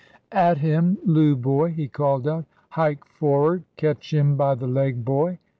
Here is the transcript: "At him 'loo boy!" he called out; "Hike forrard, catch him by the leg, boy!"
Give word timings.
"At 0.31 0.57
him 0.57 0.97
'loo 1.05 1.35
boy!" 1.35 1.73
he 1.73 1.87
called 1.87 2.27
out; 2.27 2.45
"Hike 2.69 3.05
forrard, 3.05 3.65
catch 3.77 4.11
him 4.11 4.35
by 4.35 4.55
the 4.55 4.65
leg, 4.65 5.05
boy!" 5.05 5.37